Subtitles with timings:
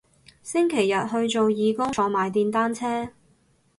[0.41, 3.11] 星期日去做義工坐埋電單車